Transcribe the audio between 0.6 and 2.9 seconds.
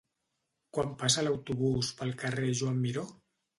Quan passa l'autobús pel carrer Joan